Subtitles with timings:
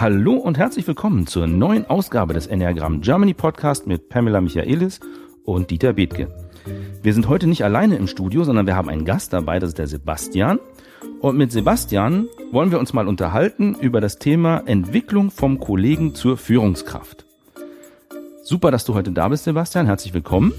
[0.00, 5.00] Hallo und herzlich willkommen zur neuen Ausgabe des Enneagramm Germany Podcast mit Pamela Michaelis
[5.44, 6.32] und Dieter Bethke.
[7.02, 9.78] Wir sind heute nicht alleine im Studio, sondern wir haben einen Gast dabei, das ist
[9.78, 10.60] der Sebastian.
[11.18, 16.36] Und mit Sebastian wollen wir uns mal unterhalten über das Thema Entwicklung vom Kollegen zur
[16.36, 17.26] Führungskraft.
[18.44, 19.86] Super, dass du heute da bist, Sebastian.
[19.86, 20.52] Herzlich willkommen.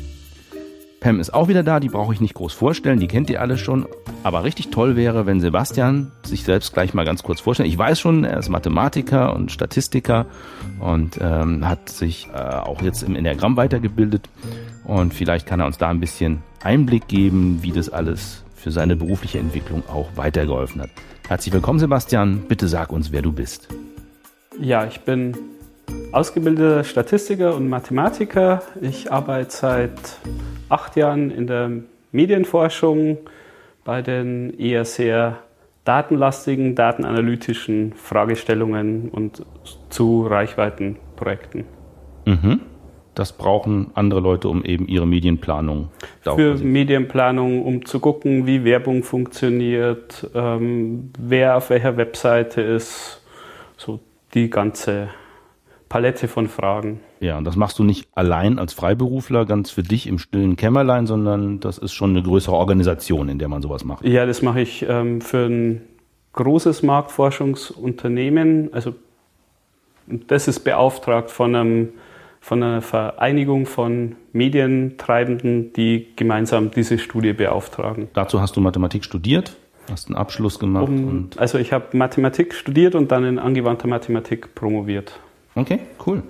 [1.00, 3.58] Pam ist auch wieder da, die brauche ich nicht groß vorstellen, die kennt ihr alle
[3.58, 3.88] schon.
[4.24, 7.70] Aber richtig toll wäre, wenn Sebastian sich selbst gleich mal ganz kurz vorstellt.
[7.70, 10.26] Ich weiß schon, er ist Mathematiker und Statistiker
[10.80, 14.30] und ähm, hat sich äh, auch jetzt im Enneagramm weitergebildet.
[14.84, 18.98] Und vielleicht kann er uns da ein bisschen Einblick geben, wie das alles für seine
[18.98, 20.90] berufliche Entwicklung auch weitergeholfen hat.
[21.30, 22.42] Herzlich willkommen, Sebastian.
[22.50, 23.70] Bitte sag uns, wer du bist.
[24.60, 25.38] Ja, ich bin
[26.12, 28.64] ausgebildeter Statistiker und Mathematiker.
[28.82, 30.20] Ich arbeite seit
[30.68, 31.72] acht Jahren in der
[32.12, 33.18] Medienforschung
[33.84, 35.40] bei den eher sehr
[35.86, 39.46] datenlastigen, datenanalytischen Fragestellungen und
[39.90, 41.66] zu Reichweitenprojekten.
[42.26, 42.62] Mhm.
[43.16, 45.90] Das brauchen andere Leute, um eben ihre Medienplanung
[46.24, 53.22] Für Medienplanung, um zu gucken, wie Werbung funktioniert, ähm, wer auf welcher Webseite ist,
[53.78, 54.00] so
[54.34, 55.10] die ganze
[55.90, 57.00] Palette von Fragen.
[57.20, 61.08] Ja, und das machst du nicht allein als Freiberufler, ganz für dich im stillen Kämmerlein,
[61.08, 64.06] sondern das ist schon eine größere Organisation, in der man sowas macht.
[64.06, 65.82] Ja, das mache ich ähm, für ein
[66.34, 68.72] großes Marktforschungsunternehmen.
[68.72, 68.94] Also
[70.06, 71.90] das ist beauftragt von, einem,
[72.40, 78.10] von einer Vereinigung von Medientreibenden, die gemeinsam diese Studie beauftragen.
[78.14, 79.56] Dazu hast du Mathematik studiert?
[79.90, 80.88] Hast einen Abschluss gemacht?
[80.88, 85.20] Um, also ich habe Mathematik studiert und dann in angewandter Mathematik promoviert.
[85.56, 86.24] Okay, cool.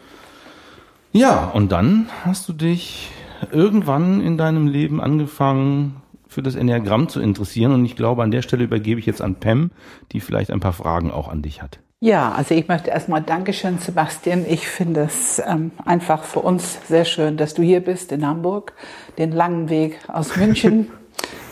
[1.12, 3.12] Ja, und dann hast du dich
[3.52, 7.74] irgendwann in deinem Leben angefangen, für das Enneagramm zu interessieren.
[7.74, 9.72] Und ich glaube, an der Stelle übergebe ich jetzt an Pam,
[10.12, 11.80] die vielleicht ein paar Fragen auch an dich hat.
[12.02, 14.46] Ja, also ich möchte erstmal Dankeschön, Sebastian.
[14.48, 18.74] Ich finde es ähm, einfach für uns sehr schön, dass du hier bist in Hamburg,
[19.18, 20.92] den langen Weg aus München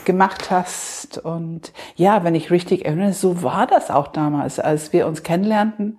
[0.06, 1.18] gemacht hast.
[1.18, 5.98] Und ja, wenn ich richtig erinnere, so war das auch damals, als wir uns kennenlernten.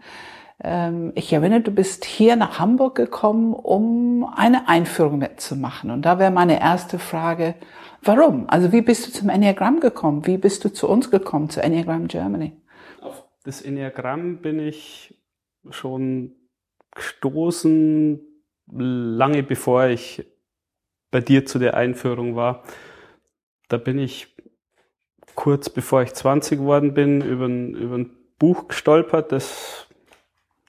[0.62, 5.92] Ähm, ich erinnere, du bist hier nach Hamburg gekommen, um eine Einführung mitzumachen.
[5.92, 7.56] Und da wäre meine erste Frage,
[8.02, 8.50] warum?
[8.50, 10.25] Also wie bist du zum Enneagramm gekommen?
[10.25, 12.53] Wie bist du zu uns gekommen, zu Enneagram Germany?
[13.02, 15.18] Auf das Enneagramm bin ich
[15.70, 16.36] schon
[16.96, 18.20] gestoßen,
[18.72, 20.26] lange bevor ich
[21.12, 22.64] bei dir zu der Einführung war.
[23.68, 24.36] Da bin ich
[25.36, 29.89] kurz bevor ich 20 geworden bin, über ein, über ein Buch gestolpert, das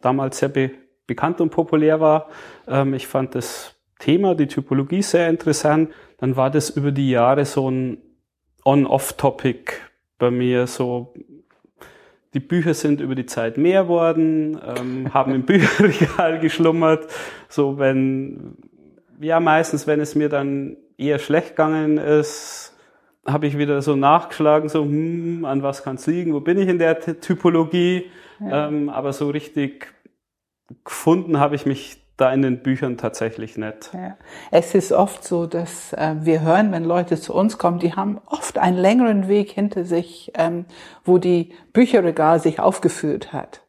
[0.01, 0.71] damals sehr be
[1.07, 2.29] bekannt und populär war.
[2.69, 5.91] Ähm, ich fand das Thema, die Typologie sehr interessant.
[6.19, 7.99] Dann war das über die Jahre so ein
[8.65, 9.73] On-Off-Topic
[10.19, 11.13] bei mir, so
[12.33, 17.09] die Bücher sind über die Zeit mehr worden, ähm, haben im Bücherregal geschlummert.
[17.49, 18.57] So wenn,
[19.21, 22.77] ja meistens, wenn es mir dann eher schlecht gegangen ist,
[23.27, 26.69] habe ich wieder so nachgeschlagen, so hm, an was kann es liegen, wo bin ich
[26.69, 28.11] in der Typologie?
[28.41, 28.69] Ja.
[28.69, 29.93] Ähm, aber so richtig
[30.85, 33.91] gefunden habe ich mich da in den Büchern tatsächlich nicht.
[33.95, 34.17] Ja.
[34.51, 38.21] Es ist oft so, dass äh, wir hören, wenn Leute zu uns kommen, die haben
[38.27, 40.67] oft einen längeren Weg hinter sich, ähm,
[41.05, 43.63] wo die Bücherregal sich aufgeführt hat.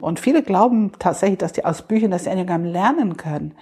[0.00, 3.56] Und viele glauben tatsächlich, dass die aus Büchern das Enneagramm lernen können.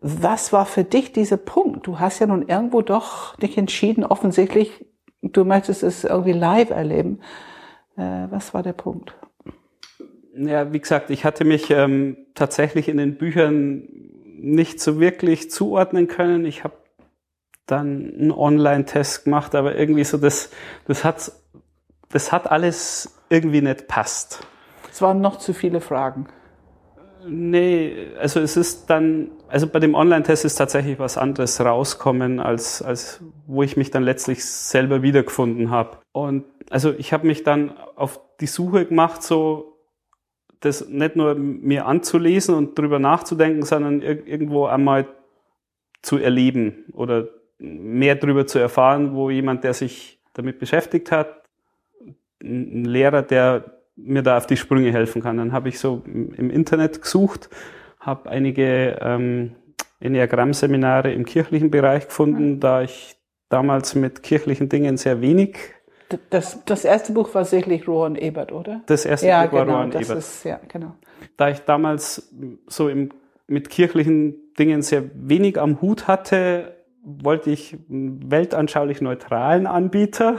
[0.00, 1.86] Was war für dich dieser Punkt?
[1.86, 4.86] Du hast ja nun irgendwo doch dich entschieden, offensichtlich,
[5.22, 7.20] du möchtest es irgendwie live erleben.
[7.96, 9.14] Äh, was war der Punkt?
[10.34, 13.88] ja, wie gesagt, ich hatte mich ähm, tatsächlich in den Büchern
[14.24, 16.44] nicht so wirklich zuordnen können.
[16.44, 16.74] Ich habe
[17.66, 20.50] dann einen Online-Test gemacht, aber irgendwie so das,
[20.86, 21.32] das hat,
[22.10, 24.46] das hat alles irgendwie nicht passt.
[24.90, 26.26] Es waren noch zu viele Fragen.
[27.26, 32.82] Nee, also es ist dann, also bei dem Online-Test ist tatsächlich was anderes rauskommen, als,
[32.82, 35.98] als wo ich mich dann letztlich selber wiedergefunden habe.
[36.12, 39.76] Und also ich habe mich dann auf die Suche gemacht, so
[40.60, 45.06] das nicht nur mir anzulesen und drüber nachzudenken, sondern ir irgendwo einmal
[46.02, 47.28] zu erleben oder
[47.58, 51.42] mehr drüber zu erfahren, wo jemand, der sich damit beschäftigt hat,
[52.42, 55.36] ein Lehrer, der mir da auf die Sprünge helfen kann.
[55.36, 57.50] Dann habe ich so im Internet gesucht,
[57.98, 59.52] habe einige ähm,
[60.00, 62.60] Enneagramm-Seminare im kirchlichen Bereich gefunden, mhm.
[62.60, 63.16] da ich
[63.48, 65.58] damals mit kirchlichen Dingen sehr wenig
[66.30, 68.82] das, das erste Buch war sicherlich Rohan Ebert, oder?
[68.86, 70.18] Das erste ja, Buch war genau, Rohan das Ebert.
[70.18, 70.94] Ist, ja, genau.
[71.36, 72.32] Da ich damals
[72.66, 73.10] so im,
[73.46, 80.36] mit kirchlichen Dingen sehr wenig am Hut hatte, wollte ich einen weltanschaulich neutralen Anbieter.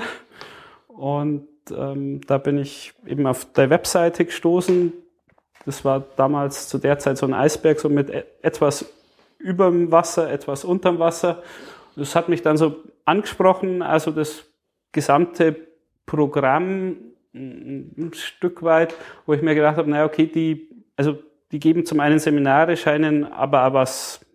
[0.88, 1.48] Und
[1.78, 4.94] ähm, da bin ich eben auf der Webseite gestoßen,
[5.66, 8.92] das war damals zu der Zeit so ein Eisberg, so mit e-, etwas
[9.38, 11.44] überm Wasser, etwas unterm Wasser.
[11.96, 14.46] Das hat mich dann so angesprochen, also das
[14.92, 15.56] gesamte
[16.06, 16.98] Programm
[17.34, 18.94] ein Stück weit,
[19.26, 21.18] wo ich mir gedacht habe, naja, okay, die, also
[21.52, 24.26] die geben zum einen Seminare, scheinen aber auch was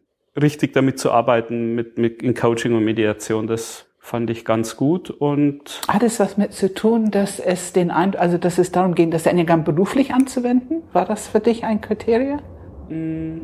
[0.41, 3.47] richtig damit zu arbeiten, mit, mit in Coaching und Mediation.
[3.47, 7.91] Das fand ich ganz gut und hat es was mit zu tun, dass es den
[7.91, 10.85] ein, also dass es darum ging, das Enneagramm beruflich anzuwenden?
[10.93, 12.41] War das für dich ein Kriterium?
[12.89, 13.41] Mm,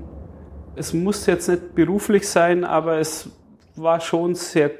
[0.76, 3.28] es muss jetzt nicht beruflich sein, aber es
[3.74, 4.70] war schon sehr,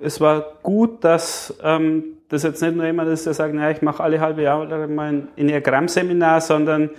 [0.00, 3.82] es war gut, dass ähm, das jetzt nicht nur jemand ist, der sagt, naja, ich
[3.82, 6.90] mache alle halbe Jahre mein Enneagramm-Seminar, sondern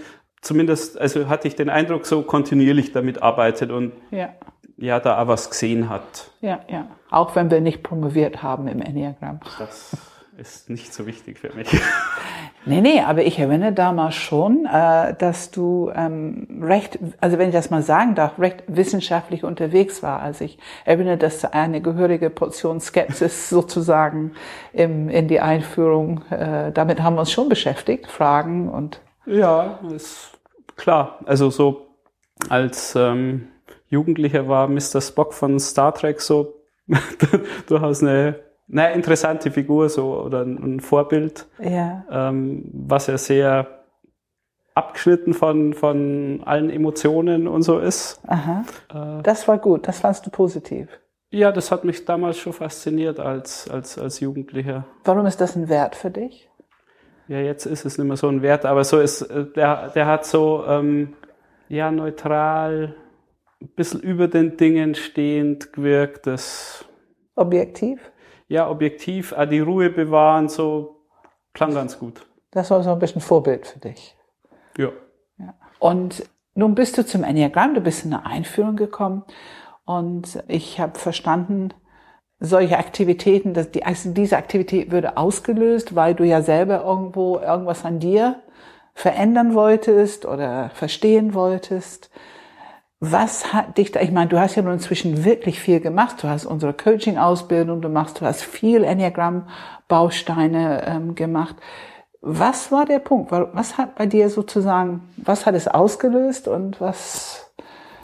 [0.41, 4.33] zumindest, also hatte ich den Eindruck, so kontinuierlich damit arbeitet und ja,
[4.77, 6.31] ja da auch was gesehen hat.
[6.41, 6.87] Ja, ja.
[7.09, 9.39] Auch wenn wir nicht promoviert haben im Enneagramm.
[9.59, 9.95] Das
[10.37, 11.69] ist nicht so wichtig für mich.
[12.65, 17.53] Nee, nee, aber ich erinnere damals schon, äh, dass du ähm, recht, also wenn ich
[17.53, 20.21] das mal sagen darf, recht wissenschaftlich unterwegs war.
[20.21, 24.31] Also ich erinnere, dass eine gehörige Portion Skepsis sozusagen
[24.71, 29.01] im, in die Einführung, äh, damit haben wir uns schon beschäftigt, Fragen und.
[29.25, 30.39] Ja, ist
[30.77, 31.19] klar.
[31.25, 31.87] Also so
[32.47, 33.49] als ähm,
[33.93, 35.01] Jugendlicher war Mr.
[35.01, 36.55] Spock von Star Trek so
[37.67, 42.03] durchaus eine naja, interessante Figur so oder ein, Vorbild, ja.
[42.09, 43.83] ähm, was ja sehr
[44.73, 48.19] abgeschnitten von, von allen Emotionen und so ist.
[48.25, 48.63] Aha.
[48.91, 50.87] Äh, das war gut, das fandst du positiv.
[51.29, 54.85] Ja, das hat mich damals schon fasziniert als, als, als Jugendlicher.
[55.03, 56.49] Warum ist das ein Wert für dich?
[57.27, 60.07] Ja, jetzt ist es nicht mehr so ein Wert, aber so ist, äh, der, der
[60.07, 61.13] hat so, ähm,
[61.69, 62.95] ja, neutral,
[63.63, 66.85] ein bisschen über den Dingen stehend gewirkt, das.
[67.35, 67.99] Objektiv?
[68.53, 71.07] ja, objektiv, auch die Ruhe bewahren, so
[71.53, 72.25] klang ganz gut.
[72.51, 74.15] Das war so ein bisschen Vorbild für dich.
[74.77, 74.91] Ja.
[75.39, 75.55] ja.
[75.79, 76.23] Und
[76.53, 79.23] nun bist du zum Enneagramm, du bist in eine Einführung gekommen
[79.85, 81.69] und ich habe verstanden,
[82.39, 87.85] solche Aktivitäten, dass die, also diese Aktivität würde ausgelöst, weil du ja selber irgendwo irgendwas
[87.85, 88.41] an dir
[88.93, 92.11] verändern wolltest oder verstehen wolltest.
[93.05, 96.23] Was hat dich da, ich meine, du hast ja nun inzwischen wirklich viel gemacht.
[96.23, 101.57] Du hast unsere Coaching-Ausbildung du machst, du hast viel Enneagramm-Bausteine ähm, gemacht.
[102.21, 103.29] Was war der Punkt?
[103.29, 107.51] Was hat bei dir sozusagen, was hat es ausgelöst und was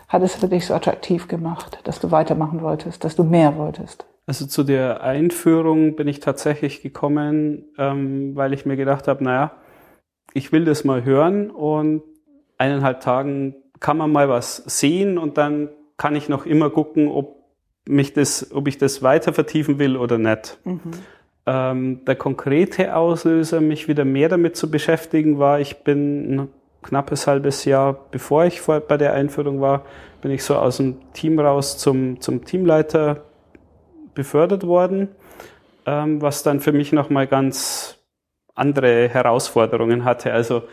[0.09, 4.05] hat es für dich so attraktiv gemacht, dass du weitermachen wolltest, dass du mehr wolltest?
[4.27, 9.53] Also zu der Einführung bin ich tatsächlich gekommen, ähm, weil ich mir gedacht habe, naja,
[10.33, 12.03] ich will das mal hören und
[12.57, 17.39] eineinhalb Tagen kann man mal was sehen und dann kann ich noch immer gucken, ob
[17.85, 20.59] mich das, ob ich das weiter vertiefen will oder nicht.
[20.63, 20.79] Mhm.
[21.45, 26.49] Ähm, der konkrete Auslöser, mich wieder mehr damit zu beschäftigen, war, ich bin ein
[26.83, 29.85] knappes halbes Jahr, bevor ich vor, bei der Einführung war,
[30.21, 33.25] bin ich so aus dem Team raus zum, zum Teamleiter
[34.13, 35.09] befördert worden,
[35.85, 37.97] ähm, was dann für mich nochmal ganz
[38.53, 40.33] andere Herausforderungen hatte.
[40.33, 40.63] Also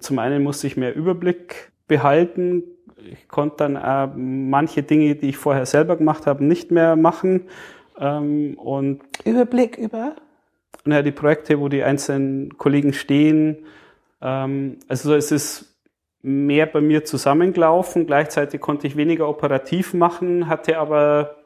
[0.00, 2.64] zum einen musste ich mehr Überblick behalten.
[3.10, 7.48] Ich konnte dann äh, manche Dinge, die ich vorher selber gemacht habe, nicht mehr machen.
[7.98, 10.16] Ähm, und Überblick über?
[10.84, 13.64] Naja, die Projekte, wo die einzelnen Kollegen stehen.
[14.20, 15.76] Ähm, also es ist
[16.22, 18.06] mehr bei mir zusammengelaufen.
[18.06, 21.36] Gleichzeitig konnte ich weniger operativ machen, hatte aber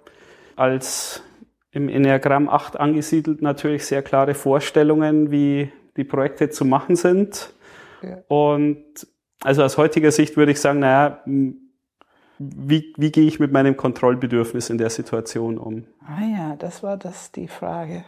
[0.57, 1.23] als
[1.73, 7.53] im Enneagramm 8 angesiedelt natürlich sehr klare Vorstellungen, wie die Projekte zu machen sind.
[8.03, 8.19] Ja.
[8.29, 9.07] Und
[9.43, 11.23] also aus heutiger Sicht würde ich sagen, naja,
[12.39, 15.85] wie, wie gehe ich mit meinem Kontrollbedürfnis in der Situation um?
[16.07, 18.05] Ah ja, das war das die Frage.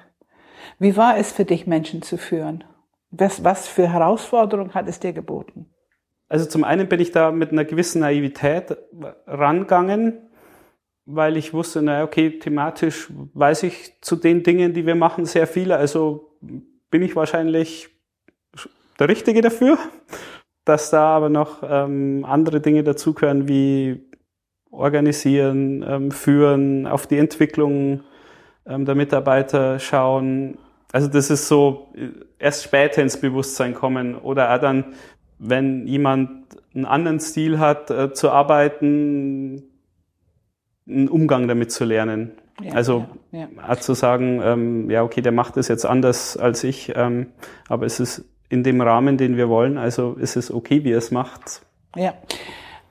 [0.78, 2.64] Wie war es für dich, Menschen zu führen?
[3.10, 5.66] Was, was für Herausforderungen hat es dir geboten?
[6.28, 8.74] Also zum einen bin ich da mit einer gewissen Naivität
[9.26, 10.18] rangegangen,
[11.04, 15.46] weil ich wusste, naja, okay, thematisch weiß ich zu den Dingen, die wir machen, sehr
[15.46, 15.72] viel.
[15.72, 16.38] Also
[16.90, 17.90] bin ich wahrscheinlich
[18.98, 19.76] der Richtige dafür
[20.64, 24.00] dass da aber noch ähm, andere Dinge dazugehören wie
[24.70, 28.00] organisieren, ähm, führen, auf die Entwicklung
[28.66, 30.58] ähm, der Mitarbeiter schauen.
[30.92, 34.94] Also das ist so äh, erst später ins Bewusstsein kommen oder auch dann,
[35.38, 36.30] wenn jemand
[36.74, 39.62] einen anderen Stil hat, äh, zu arbeiten,
[40.88, 42.32] einen Umgang damit zu lernen.
[42.62, 43.76] Ja, also ja, ja.
[43.76, 47.28] zu sagen, ähm, ja okay, der macht das jetzt anders als ich, ähm,
[47.68, 49.78] aber es ist in dem Rahmen, den wir wollen.
[49.78, 51.62] Also ist es okay, wie es macht.
[51.96, 52.12] Ja.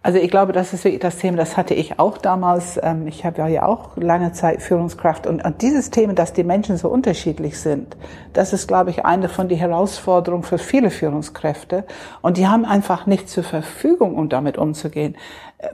[0.03, 2.79] Also ich glaube, das ist wirklich das Thema, das hatte ich auch damals.
[2.81, 6.89] Ähm, ich habe ja auch lange Zeit Führungskraft und, dieses Thema, dass die Menschen so
[6.89, 7.95] unterschiedlich sind,
[8.33, 11.85] das ist, glaube ich, eine von den Herausforderungen für viele Führungskräfte.
[12.23, 15.15] Und die haben einfach nicht zur Verfügung, um damit umzugehen.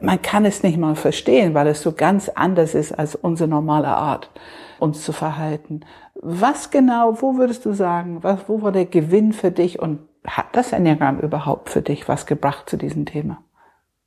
[0.02, 3.88] Man kann es nicht mal verstehen, weil es so ganz anders ist als unsere normale
[3.88, 4.30] Art,
[4.80, 5.86] uns zu verhalten.
[6.22, 10.48] Was genau, wo würdest du sagen, was, wo war der Gewinn für dich und hat
[10.54, 13.44] das Enneagramm überhaupt für dich was gebracht zu diesem Thema?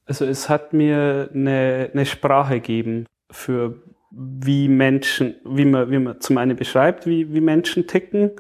[0.06, 6.20] Also es hat mir eine, eine Sprache gegeben für wie Menschen, wie man, wie man
[6.20, 8.32] zum einen beschreibt, wie, wie Menschen ticken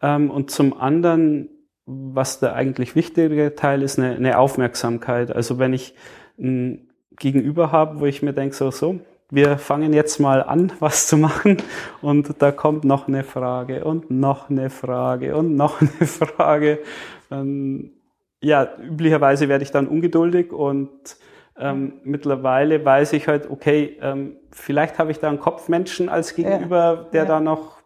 [0.00, 1.48] ähm, und zum anderen,
[1.86, 5.34] was der eigentlich wichtige Teil ist, eine, eine Aufmerksamkeit.
[5.34, 5.94] Also wenn ich
[6.38, 8.98] ein Gegenüber habe, wo ich mir denke, so, so,
[9.32, 11.56] wir fangen jetzt mal an, was zu machen
[12.02, 16.80] und da kommt noch eine Frage und noch eine Frage und noch eine Frage.
[17.30, 17.92] Dann
[18.42, 20.90] ja, üblicherweise werde ich dann ungeduldig und
[21.58, 26.76] ähm, mittlerweile weiß ich halt, okay, ähm, vielleicht habe ich da einen Kopfmenschen als Gegenüber,
[26.76, 27.08] ja.
[27.12, 27.28] der ja.
[27.28, 27.78] da noch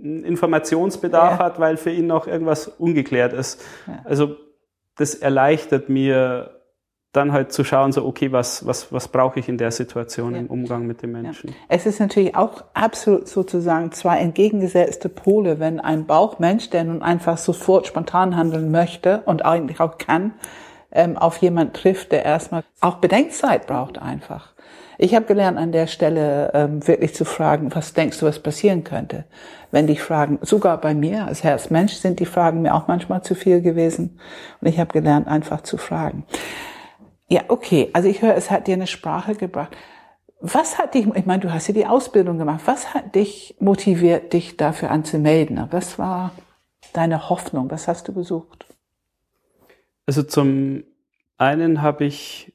[0.00, 1.44] einen Informationsbedarf ja.
[1.44, 3.64] hat, weil für ihn noch irgendwas ungeklärt ist.
[4.04, 4.36] Also
[4.94, 6.57] das erleichtert mir
[7.12, 10.40] dann halt zu schauen, so, okay, was, was, was brauche ich in der Situation ja.
[10.40, 11.50] im Umgang mit den Menschen?
[11.50, 11.56] Ja.
[11.68, 17.38] Es ist natürlich auch absolut sozusagen zwei entgegengesetzte Pole, wenn ein Bauchmensch, der nun einfach
[17.38, 20.34] sofort spontan handeln möchte und eigentlich auch kann,
[20.92, 24.52] ähm, auf jemand trifft, der erstmal auch Bedenkzeit braucht einfach.
[25.00, 28.82] Ich habe gelernt, an der Stelle ähm, wirklich zu fragen, was denkst du, was passieren
[28.82, 29.24] könnte?
[29.70, 33.36] Wenn die Fragen, sogar bei mir als Herzmensch sind die Fragen mir auch manchmal zu
[33.36, 34.18] viel gewesen.
[34.60, 36.24] Und ich habe gelernt, einfach zu fragen.
[37.28, 37.90] Ja, okay.
[37.92, 39.76] Also ich höre, es hat dir eine Sprache gebracht.
[40.40, 42.62] Was hat dich, ich meine, du hast ja die Ausbildung gemacht.
[42.64, 45.66] Was hat dich motiviert, dich dafür anzumelden?
[45.70, 46.32] Was war
[46.92, 47.70] deine Hoffnung?
[47.70, 48.66] Was hast du besucht?
[50.06, 50.84] Also zum
[51.36, 52.54] einen habe ich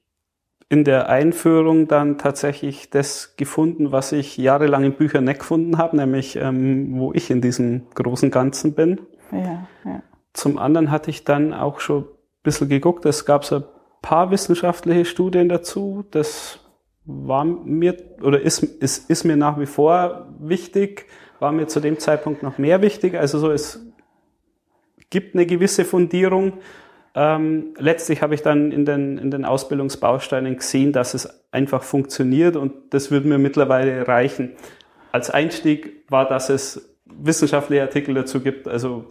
[0.69, 5.97] in der Einführung dann tatsächlich das gefunden, was ich jahrelang in Büchern nicht gefunden habe,
[5.97, 8.99] nämlich ähm, wo ich in diesem großen Ganzen bin.
[9.31, 10.01] Ja, ja.
[10.33, 12.07] Zum anderen hatte ich dann auch schon ein
[12.41, 13.63] bisschen geguckt, es gab so
[14.03, 16.05] paar wissenschaftliche Studien dazu.
[16.11, 16.59] Das
[17.05, 21.07] war mir oder ist, ist, ist mir nach wie vor wichtig,
[21.39, 23.15] war mir zu dem Zeitpunkt noch mehr wichtig.
[23.15, 23.83] Also so, es
[25.09, 26.53] gibt eine gewisse Fundierung.
[27.15, 32.55] Ähm, letztlich habe ich dann in den, in den Ausbildungsbausteinen gesehen, dass es einfach funktioniert
[32.55, 34.53] und das würde mir mittlerweile reichen.
[35.11, 39.05] Als Einstieg war, dass es wissenschaftliche Artikel dazu gibt, also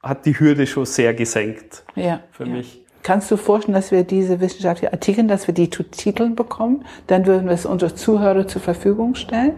[0.00, 2.52] hat die Hürde schon sehr gesenkt ja, für ja.
[2.52, 2.83] mich.
[3.04, 6.86] Kannst du vorstellen, dass wir diese wissenschaftlichen Artikel, dass wir die zu Titeln bekommen?
[7.06, 9.52] Dann würden wir es unseren Zuhörern zur Verfügung stellen.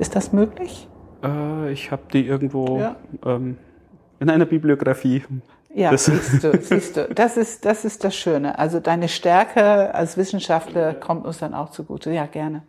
[0.00, 0.88] Ist das möglich?
[1.22, 2.96] Äh, ich habe die irgendwo ja.
[3.24, 3.58] ähm,
[4.18, 5.22] in einer Bibliografie.
[5.72, 7.08] Ja, das siehst du, siehst du.
[7.14, 8.58] Das ist, das ist das Schöne.
[8.58, 12.10] Also deine Stärke als Wissenschaftler kommt uns dann auch zugute.
[12.10, 12.64] Ja, gerne.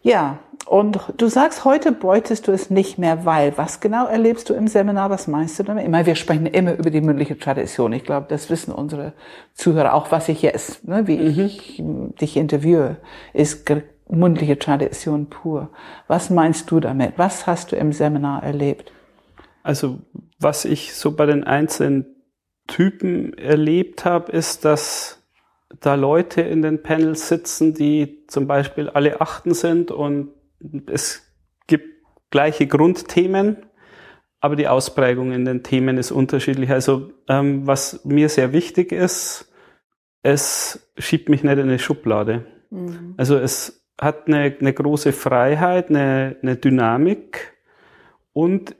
[0.00, 0.38] Ja,
[0.74, 3.56] und du sagst, heute beutest du es nicht mehr, weil.
[3.56, 5.08] Was genau erlebst du im Seminar?
[5.08, 5.84] Was meinst du damit?
[5.84, 7.92] Immer, wir sprechen immer über die mündliche Tradition.
[7.92, 9.12] Ich glaube, das wissen unsere
[9.52, 11.46] Zuhörer auch, was ich jetzt, ne, wie mhm.
[11.46, 11.80] ich
[12.20, 12.96] dich interviewe,
[13.32, 13.70] ist
[14.08, 15.70] mündliche Tradition pur.
[16.08, 17.12] Was meinst du damit?
[17.18, 18.90] Was hast du im Seminar erlebt?
[19.62, 20.00] Also,
[20.40, 22.16] was ich so bei den einzelnen
[22.66, 25.22] Typen erlebt habe, ist, dass
[25.80, 30.30] da Leute in den Panels sitzen, die zum Beispiel alle Achten sind und
[30.86, 31.22] es
[31.66, 31.88] gibt
[32.30, 33.66] gleiche Grundthemen,
[34.40, 36.70] aber die Ausprägung in den Themen ist unterschiedlich.
[36.70, 39.52] Also ähm, was mir sehr wichtig ist,
[40.22, 42.44] es schiebt mich nicht in eine Schublade.
[42.70, 43.14] Mhm.
[43.16, 47.54] Also es hat eine, eine große Freiheit, eine, eine Dynamik
[48.32, 48.76] und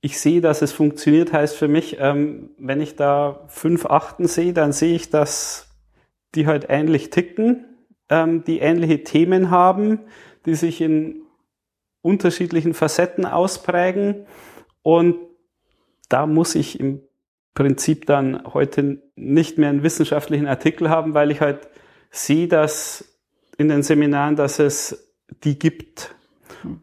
[0.00, 4.52] ich sehe, dass es funktioniert, heißt für mich, ähm, wenn ich da fünf Achten sehe,
[4.52, 5.74] dann sehe ich, dass
[6.34, 7.64] die halt ähnlich ticken,
[8.08, 10.00] ähm, die ähnliche Themen haben,
[10.46, 11.22] die sich in
[12.02, 14.26] unterschiedlichen Facetten ausprägen.
[14.82, 15.16] Und
[16.08, 17.00] da muss ich im
[17.54, 21.68] Prinzip dann heute nicht mehr einen wissenschaftlichen Artikel haben, weil ich halt
[22.10, 23.18] sehe, dass
[23.58, 25.12] in den Seminaren, dass es
[25.42, 26.14] die gibt.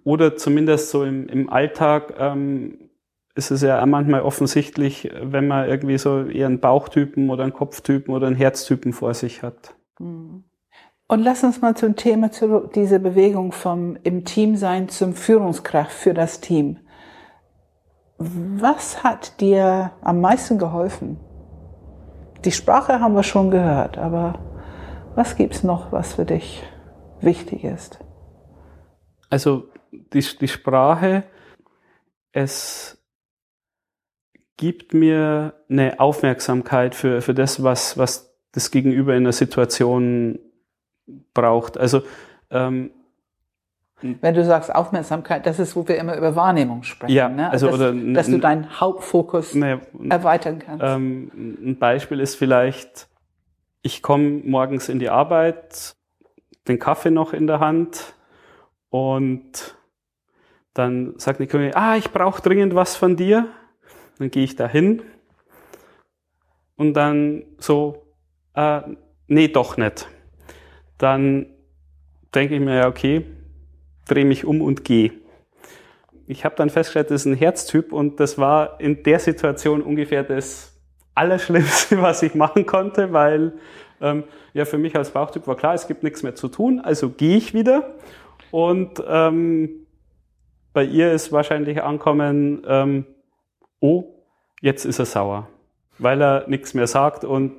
[0.04, 2.90] Oder zumindest so im, im Alltag ähm,
[3.36, 8.14] ist es ja manchmal offensichtlich, wenn man irgendwie so eher einen Bauchtypen oder einen Kopftypen
[8.14, 9.76] oder einen Herztypen vor sich hat.
[10.00, 10.44] Mhm.
[11.08, 15.92] Und lass uns mal zum Thema zu dieser Bewegung vom im Team sein zum Führungskraft
[15.92, 16.80] für das Team.
[18.18, 21.20] Was hat dir am meisten geholfen?
[22.46, 24.40] Die Sprache haben wir schon gehört, aber
[25.16, 26.64] was gibt's noch, was für dich
[27.22, 28.00] wichtig ist?
[29.30, 31.24] Also die, die Sprache,
[32.32, 32.98] es
[34.58, 40.40] gibt mir eine Aufmerksamkeit für, für das, was, was das Gegenüber in einer Situation
[41.34, 41.78] braucht.
[41.78, 42.04] Also
[42.50, 42.92] ähm,
[44.22, 47.14] wenn du sagst Aufmerksamkeit, das ist, wo wir immer über Wahrnehmung sprechen.
[47.14, 47.50] Ja, ne?
[47.50, 49.80] also dass, oder dass du deinen Hauptfokus ne,
[50.10, 50.84] erweitern kannst.
[50.86, 51.32] Ähm,
[51.64, 53.08] ein Beispiel ist vielleicht,
[53.82, 55.96] ich komme morgens in die Arbeit,
[56.68, 58.14] den Kaffee noch in der Hand
[58.90, 59.76] und
[60.74, 63.48] dann sagt die Königin, ah, ich brauche dringend was von dir.
[64.20, 65.02] Dann gehe ich da hin
[66.76, 68.06] und dann so,
[68.54, 68.82] äh,
[69.28, 70.08] nee, doch nicht.
[70.98, 71.48] Dann
[72.34, 73.26] denke ich mir, ja, okay,
[74.08, 75.12] drehe mich um und gehe.
[76.28, 80.24] Ich habe dann festgestellt, das ist ein Herztyp und das war in der Situation ungefähr
[80.24, 80.74] das
[81.16, 83.54] Allerschlimmste, was ich machen konnte, weil
[84.02, 84.24] ähm,
[84.54, 87.38] ja für mich als Bauchtyp war klar, es gibt nichts mehr zu tun, also gehe
[87.38, 87.96] ich wieder
[88.52, 89.70] und ähm,
[90.74, 93.06] bei ihr ist wahrscheinlich ankommen, ähm,
[93.80, 94.06] oh,
[94.62, 95.48] jetzt ist er sauer,
[96.00, 97.54] weil er nichts mehr sagt und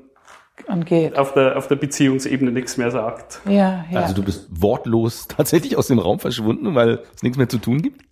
[0.67, 1.19] und geht.
[1.19, 3.41] Auf der, auf der Beziehungsebene nichts mehr sagt.
[3.47, 4.01] Ja, ja.
[4.01, 7.83] Also du bist wortlos tatsächlich aus dem Raum verschwunden, weil es nichts mehr zu tun
[7.83, 8.03] gibt?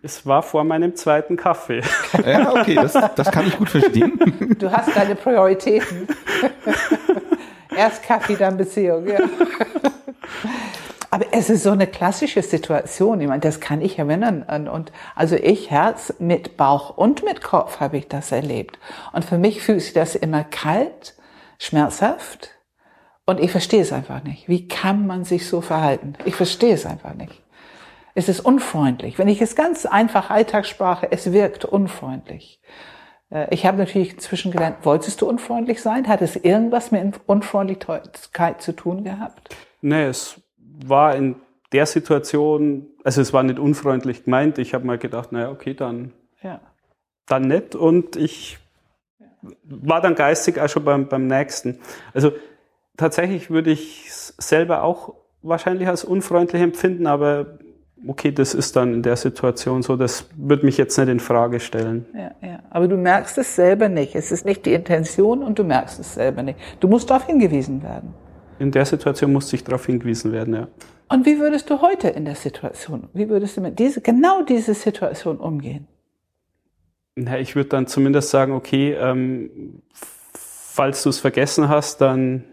[0.00, 1.82] Es war vor meinem zweiten Kaffee.
[2.24, 4.56] Ja, okay, das, das kann ich gut verstehen.
[4.58, 6.06] Du hast deine Prioritäten.
[7.76, 9.18] Erst Kaffee, dann Beziehung, ja.
[11.10, 13.20] Aber es ist so eine klassische Situation.
[13.20, 14.68] Ich meine, das kann ich erinnern.
[14.68, 18.78] Und also ich Herz mit Bauch und mit Kopf habe ich das erlebt.
[19.12, 21.14] Und für mich fühlt sich das immer kalt
[21.58, 22.50] schmerzhaft
[23.26, 24.48] und ich verstehe es einfach nicht.
[24.48, 26.14] Wie kann man sich so verhalten?
[26.24, 27.42] Ich verstehe es einfach nicht.
[28.14, 29.18] Es ist unfreundlich.
[29.18, 32.60] Wenn ich es ganz einfach Alltagssprache, es wirkt unfreundlich.
[33.30, 36.08] Äh, ich habe natürlich inzwischen gelernt, wolltest du unfreundlich sein?
[36.08, 39.54] Hat es irgendwas mit Unfreundlichkeit zu tun gehabt?
[39.80, 41.36] Nee, es war in
[41.72, 44.58] der Situation, also es war nicht unfreundlich gemeint.
[44.58, 46.12] Ich habe mal gedacht, naja, okay, dann,
[46.42, 46.60] ja.
[47.26, 47.74] dann nett.
[47.74, 48.58] Und ich
[49.64, 51.78] war dann geistig auch schon beim, beim nächsten.
[52.14, 52.32] Also
[52.96, 57.58] tatsächlich würde ich es selber auch wahrscheinlich als unfreundlich empfinden, aber
[58.06, 61.60] okay, das ist dann in der Situation so, das wird mich jetzt nicht in Frage
[61.60, 62.06] stellen.
[62.14, 62.58] Ja, ja.
[62.70, 64.14] Aber du merkst es selber nicht.
[64.14, 66.58] Es ist nicht die Intention und du merkst es selber nicht.
[66.80, 68.14] Du musst darauf hingewiesen werden.
[68.58, 70.68] In der Situation musste ich darauf hingewiesen werden, ja.
[71.10, 74.74] Und wie würdest du heute in der Situation, wie würdest du mit diese, genau diese
[74.74, 75.86] Situation umgehen?
[77.24, 79.82] Na, ich würde dann zumindest sagen, okay, ähm,
[80.32, 82.44] falls du es vergessen hast, dann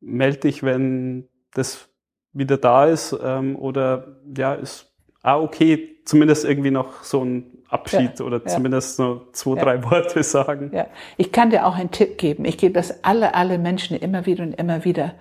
[0.00, 1.88] melde dich, wenn das
[2.32, 3.16] wieder da ist.
[3.22, 8.46] Ähm, oder ja, ist ah, okay, zumindest irgendwie noch so ein Abschied ja, oder ja.
[8.46, 9.62] zumindest nur zwei, ja.
[9.62, 10.72] drei Worte sagen.
[10.74, 10.88] Ja.
[11.16, 12.44] Ich kann dir auch einen Tipp geben.
[12.44, 15.14] Ich gebe das alle, alle Menschen immer wieder und immer wieder.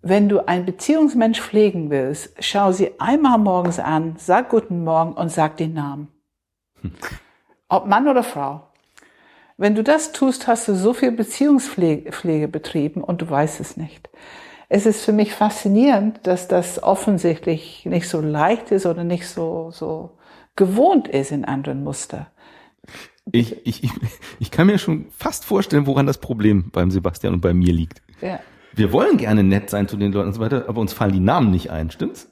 [0.00, 5.30] Wenn du einen Beziehungsmensch pflegen willst, schau sie einmal morgens an, sag guten Morgen und
[5.30, 6.08] sag den Namen.
[7.72, 8.68] Ob Mann oder Frau.
[9.56, 13.78] Wenn du das tust, hast du so viel Beziehungspflege Pflege betrieben und du weißt es
[13.78, 14.10] nicht.
[14.68, 19.70] Es ist für mich faszinierend, dass das offensichtlich nicht so leicht ist oder nicht so,
[19.72, 20.18] so
[20.54, 22.26] gewohnt ist in anderen Muster.
[23.32, 23.90] Ich, ich, ich,
[24.38, 28.02] ich kann mir schon fast vorstellen, woran das Problem beim Sebastian und bei mir liegt.
[28.20, 28.38] Ja.
[28.74, 31.20] Wir wollen gerne nett sein zu den Leuten und so weiter, aber uns fallen die
[31.20, 32.31] Namen nicht ein, stimmt's?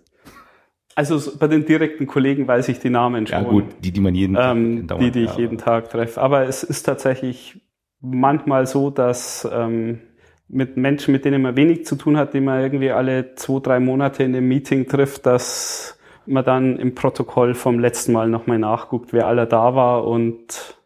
[0.94, 3.42] Also bei den direkten Kollegen weiß ich die Namen schon.
[3.42, 6.20] Ja gut, die, die man jeden Tag ähm, Die, die ich jeden Tag treffe.
[6.20, 7.60] Aber es ist tatsächlich
[8.00, 10.00] manchmal so, dass ähm,
[10.48, 13.80] mit Menschen, mit denen man wenig zu tun hat, die man irgendwie alle zwei, drei
[13.80, 19.12] Monate in einem Meeting trifft, dass man dann im Protokoll vom letzten Mal nochmal nachguckt,
[19.12, 20.76] wer aller da war und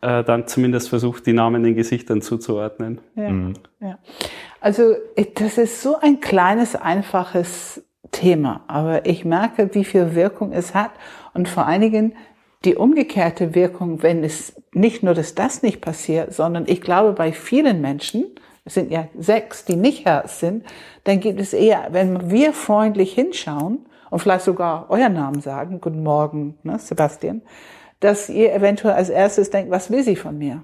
[0.00, 0.20] ja.
[0.20, 3.00] äh, dann zumindest versucht, die Namen den Gesichtern zuzuordnen.
[3.14, 3.30] Ja.
[3.30, 3.54] Mhm.
[3.80, 3.98] ja.
[4.60, 4.94] Also
[5.34, 8.62] das ist so ein kleines, einfaches Thema.
[8.66, 10.90] Aber ich merke, wie viel Wirkung es hat
[11.34, 12.14] und vor einigen
[12.64, 17.32] die umgekehrte Wirkung, wenn es nicht nur, dass das nicht passiert, sondern ich glaube, bei
[17.32, 18.26] vielen Menschen,
[18.64, 20.64] es sind ja sechs, die nicht Herz sind,
[21.04, 26.02] dann gibt es eher, wenn wir freundlich hinschauen und vielleicht sogar euer Namen sagen, guten
[26.02, 27.42] Morgen, ne, Sebastian,
[28.00, 30.62] dass ihr eventuell als erstes denkt, was will sie von mir?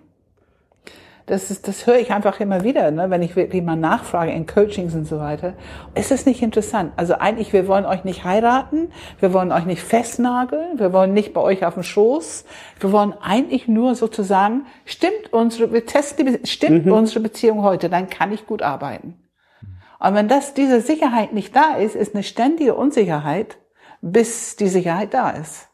[1.27, 4.47] Das, ist, das höre ich einfach immer wieder, ne, wenn ich wirklich mal nachfrage in
[4.47, 5.55] Coachings und so weiter.
[5.95, 6.93] Ist es nicht interessant?
[6.97, 11.33] Also eigentlich, wir wollen euch nicht heiraten, wir wollen euch nicht festnageln, wir wollen nicht
[11.33, 12.45] bei euch auf dem Schoß.
[12.79, 16.93] Wir wollen eigentlich nur sozusagen, stimmt unsere, wir testen die, stimmt mhm.
[16.93, 19.19] unsere Beziehung heute, dann kann ich gut arbeiten.
[19.99, 23.57] Und wenn das, diese Sicherheit nicht da ist, ist eine ständige Unsicherheit,
[24.03, 25.69] bis die Sicherheit da ist.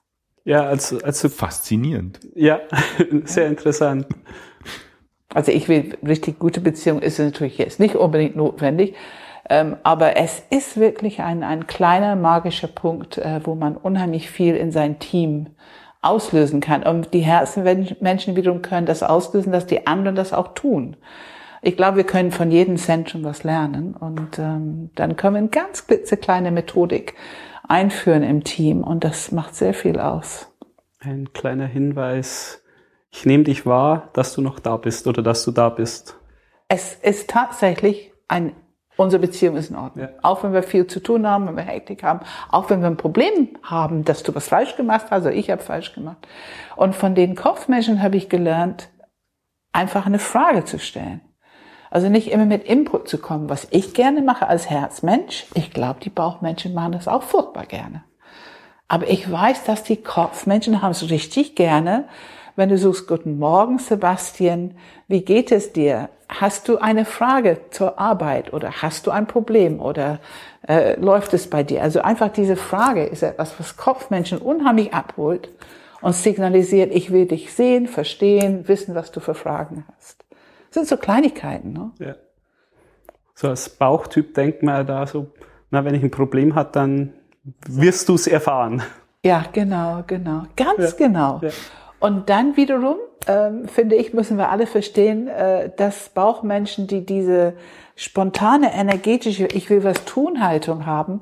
[0.45, 2.21] Ja, also, also faszinierend.
[2.35, 2.61] Ja,
[3.25, 4.07] sehr interessant.
[5.35, 8.95] Also ich will richtig gute Beziehung ist natürlich jetzt nicht unbedingt notwendig,
[9.49, 14.57] ähm, aber es ist wirklich ein, ein kleiner magischer Punkt, äh, wo man unheimlich viel
[14.57, 15.51] in sein Team
[16.03, 16.83] auslösen kann.
[16.83, 20.97] Und die Herzenmenschen wiederum können das auslösen, dass die anderen das auch tun.
[21.63, 25.49] Ich glaube, wir können von jedem Zentrum was lernen und ähm, dann können wir eine
[25.49, 27.15] ganz klitzekleine Methodik
[27.69, 30.51] einführen im Team und das macht sehr viel aus.
[31.01, 32.63] Ein kleiner Hinweis.
[33.11, 36.17] Ich nehme dich wahr, dass du noch da bist oder dass du da bist.
[36.69, 38.55] Es ist tatsächlich ein,
[38.97, 40.07] unsere Beziehung ist in Ordnung.
[40.07, 40.15] Ja.
[40.23, 42.21] Auch wenn wir viel zu tun haben, wenn wir Hektik haben,
[42.51, 45.63] auch wenn wir ein Problem haben, dass du was falsch gemacht hast, also ich habe
[45.63, 46.19] falsch gemacht.
[46.77, 48.89] Und von den Kopfmenschen habe ich gelernt,
[49.73, 51.21] einfach eine Frage zu stellen.
[51.91, 55.47] Also nicht immer mit Input zu kommen, was ich gerne mache als Herzmensch.
[55.55, 58.05] Ich glaube, die Bauchmenschen machen das auch furchtbar gerne.
[58.87, 62.09] Aber ich weiß, dass die Kopfmenschen haben es richtig gerne,
[62.61, 64.75] wenn du suchst, guten Morgen, Sebastian,
[65.09, 66.11] wie geht es dir?
[66.29, 70.21] Hast du eine Frage zur Arbeit oder hast du ein Problem oder
[70.69, 71.83] äh, läuft es bei dir?
[71.83, 75.49] Also einfach diese Frage ist etwas, was Kopfmenschen unheimlich abholt
[76.03, 80.23] und signalisiert, ich will dich sehen, verstehen, wissen, was du für Fragen hast.
[80.69, 81.73] Das sind so Kleinigkeiten.
[81.73, 81.93] Ne?
[81.99, 82.15] Ja.
[83.35, 85.29] So als Bauchtyp denkt man da so,
[85.71, 87.15] na, wenn ich ein Problem hat, dann
[87.67, 88.83] wirst du es erfahren.
[89.25, 90.43] Ja, genau, genau.
[90.57, 91.07] Ganz ja.
[91.07, 91.41] genau.
[91.43, 91.49] Ja.
[92.01, 97.55] Und dann wiederum, ähm, finde ich, müssen wir alle verstehen, äh, dass Bauchmenschen, die diese
[97.95, 101.21] spontane, energetische Ich will was tun Haltung haben,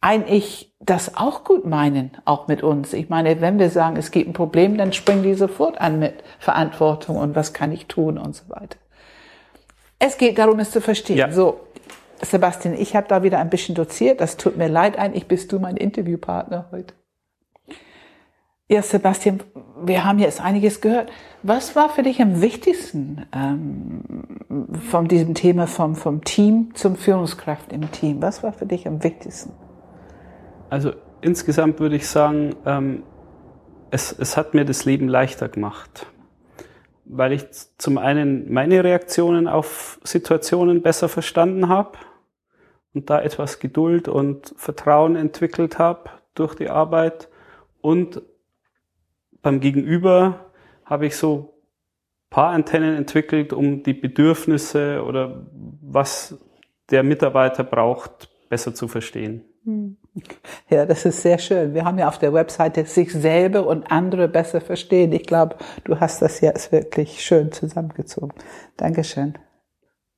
[0.00, 2.92] eigentlich das auch gut meinen, auch mit uns.
[2.92, 6.22] Ich meine, wenn wir sagen, es gibt ein Problem, dann springen die sofort an mit
[6.38, 8.76] Verantwortung und was kann ich tun und so weiter.
[9.98, 11.16] Es geht darum, es zu verstehen.
[11.16, 11.32] Ja.
[11.32, 11.60] So,
[12.22, 14.20] Sebastian, ich habe da wieder ein bisschen doziert.
[14.20, 16.94] Das tut mir leid, eigentlich bist du mein Interviewpartner heute.
[18.68, 19.40] Ja, Sebastian,
[19.82, 21.10] wir haben jetzt einiges gehört.
[21.42, 24.02] Was war für dich am wichtigsten ähm,
[24.90, 28.20] von diesem Thema vom, vom Team zum Führungskraft im Team?
[28.20, 29.52] Was war für dich am wichtigsten?
[30.68, 33.02] Also insgesamt würde ich sagen, ähm,
[33.90, 36.06] es, es hat mir das Leben leichter gemacht
[37.08, 37.46] weil ich
[37.78, 41.98] zum einen meine Reaktionen auf Situationen besser verstanden habe
[42.94, 47.28] und da etwas Geduld und Vertrauen entwickelt habe durch die Arbeit
[47.80, 48.22] und
[49.42, 50.46] beim Gegenüber
[50.84, 51.54] habe ich so
[52.30, 55.46] paar Antennen entwickelt, um die Bedürfnisse oder
[55.80, 56.36] was
[56.90, 59.44] der Mitarbeiter braucht, besser zu verstehen.
[59.64, 59.96] Hm.
[60.68, 61.74] Ja, das ist sehr schön.
[61.74, 65.12] Wir haben ja auf der Webseite sich selber und andere besser verstehen.
[65.12, 68.32] Ich glaube, du hast das jetzt wirklich schön zusammengezogen.
[68.76, 69.34] Dankeschön.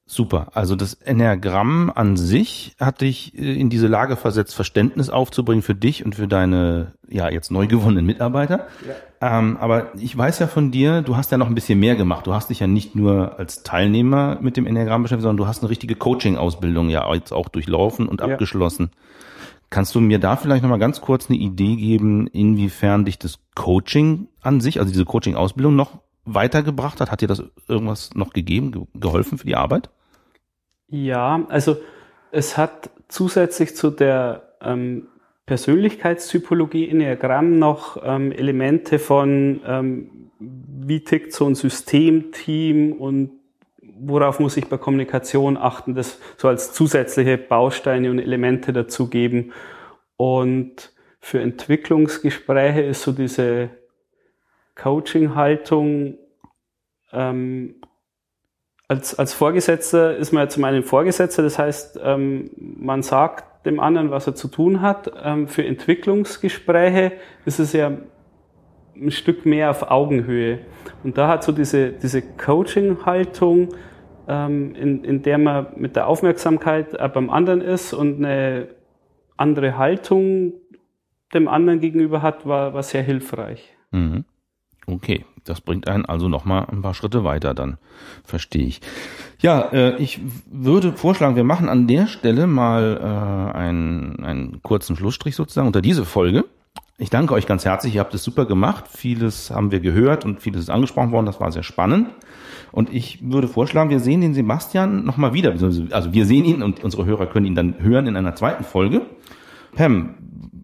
[0.06, 0.48] Super.
[0.54, 5.76] Also das Enneagramm an sich hat dich äh, in diese Lage versetzt, Verständnis aufzubringen für
[5.76, 8.66] dich und für deine ja jetzt neu gewonnenen Mitarbeiter.
[8.86, 8.94] Ja.
[9.22, 12.26] Ähm, aber ich weiß ja von dir, du hast ja noch ein bisschen mehr gemacht.
[12.26, 15.62] Du hast dich ja nicht nur als Teilnehmer mit dem Enneagramm beschäftigt, sondern du hast
[15.62, 18.28] eine richtige Coaching-Ausbildung ja jetzt auch durchlaufen und ja.
[18.28, 18.90] abgeschlossen.
[19.68, 24.28] Kannst du mir da vielleicht nochmal ganz kurz eine Idee geben, inwiefern dich das Coaching
[24.40, 27.10] an sich, also diese Coaching-Ausbildung noch weitergebracht hat?
[27.10, 29.90] Hat dir das irgendwas noch gegeben, geholfen für die Arbeit?
[30.88, 31.76] Ja, also
[32.32, 35.08] es hat zusätzlich zu der ähm,
[35.50, 43.32] Persönlichkeitstypologie Enneagramm noch ähm, Elemente von, ähm, wie tickt so ein Systemteam und
[43.98, 49.52] worauf muss ich bei Kommunikation achten, das so als zusätzliche Bausteine und Elemente dazugeben.
[50.16, 53.70] Und für Entwicklungsgespräche ist so diese
[54.76, 56.16] Coaching-Haltung
[57.12, 57.74] ähm,
[58.86, 63.80] als, als Vorgesetzter ist man ja zum einen Vorgesetzter, das heißt, ähm, man sagt dem
[63.80, 65.12] anderen, was er zu tun hat.
[65.22, 67.12] Ähm, für Entwicklungsgespräche
[67.44, 67.92] ist es ja
[68.96, 70.60] ein Stück mehr auf Augenhöhe.
[71.04, 73.68] Und da hat so diese, diese Coaching-Haltung,
[74.28, 78.68] ähm, in, in der man mit der Aufmerksamkeit beim anderen ist und eine
[79.36, 80.52] andere Haltung
[81.32, 83.76] dem anderen gegenüber hat, war, war sehr hilfreich.
[83.90, 84.24] Mhm.
[84.86, 87.78] Okay, das bringt einen also nochmal ein paar Schritte weiter, dann
[88.24, 88.80] verstehe ich.
[89.40, 94.96] Ja, äh, ich würde vorschlagen, wir machen an der Stelle mal äh, einen, einen kurzen
[94.96, 96.44] Schlussstrich sozusagen unter diese Folge.
[96.98, 98.84] Ich danke euch ganz herzlich, ihr habt es super gemacht.
[98.88, 102.08] Vieles haben wir gehört und vieles ist angesprochen worden, das war sehr spannend.
[102.72, 105.50] Und ich würde vorschlagen, wir sehen den Sebastian nochmal wieder.
[105.50, 109.02] Also wir sehen ihn und unsere Hörer können ihn dann hören in einer zweiten Folge.
[109.74, 110.14] Pam,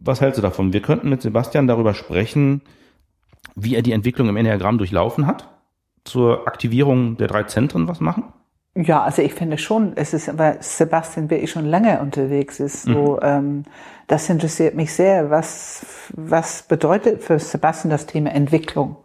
[0.06, 0.72] was hältst du davon?
[0.72, 2.62] Wir könnten mit Sebastian darüber sprechen,
[3.56, 5.48] wie er die Entwicklung im Enneagramm durchlaufen hat,
[6.04, 8.32] zur Aktivierung der drei Zentren was machen?
[8.76, 13.14] Ja, also ich finde schon, es ist, weil Sebastian wirklich schon lange unterwegs ist, so,
[13.14, 13.18] mhm.
[13.22, 13.62] ähm,
[14.06, 15.30] das interessiert mich sehr.
[15.30, 18.98] Was, was bedeutet für Sebastian das Thema Entwicklung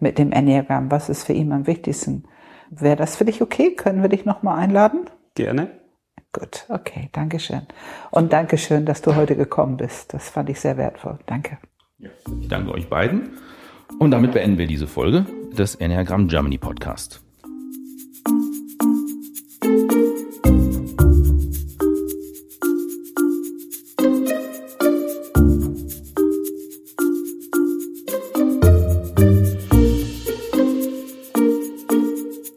[0.00, 0.90] mit dem Enneagramm?
[0.90, 2.24] Was ist für ihn am wichtigsten?
[2.70, 3.76] Wäre das für dich okay?
[3.76, 5.08] Können wir dich nochmal einladen?
[5.36, 5.70] Gerne.
[6.32, 7.62] Gut, okay, Dankeschön.
[8.10, 10.14] Und Dankeschön, dass du heute gekommen bist.
[10.14, 11.18] Das fand ich sehr wertvoll.
[11.26, 11.58] Danke.
[11.98, 12.10] Ja,
[12.40, 13.30] ich danke euch beiden.
[13.98, 15.26] Und damit beenden wir diese Folge
[15.56, 17.20] des Enneagram Germany Podcast.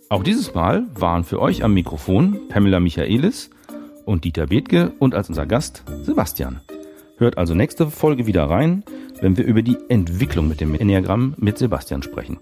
[0.10, 3.50] Auch dieses Mal waren für euch am Mikrofon Pamela Michaelis
[4.06, 6.62] und Dieter Bethke und als unser Gast Sebastian.
[7.18, 8.84] Hört also nächste Folge wieder rein
[9.22, 12.38] wenn wir über die Entwicklung mit dem Enneagramm mit Sebastian sprechen.